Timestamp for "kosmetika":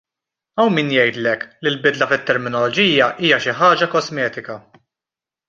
3.93-4.59